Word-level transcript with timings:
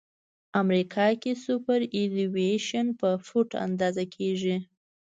امریکا 0.61 1.07
کې 1.21 1.31
سوپرایلیویشن 1.43 2.85
په 2.99 3.09
فوټ 3.27 3.49
اندازه 3.65 4.03
کیږي 4.15 4.57